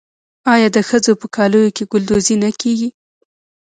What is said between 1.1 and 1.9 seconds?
په کالیو کې